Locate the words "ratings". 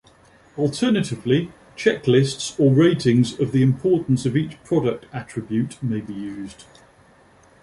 2.73-3.39